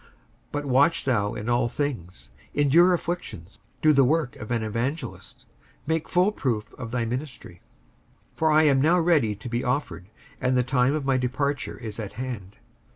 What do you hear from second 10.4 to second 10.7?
and the